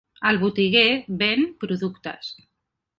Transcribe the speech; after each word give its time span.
El 0.29 0.39
botiguer 0.43 0.87
ven 1.21 1.47
productes. 1.65 2.37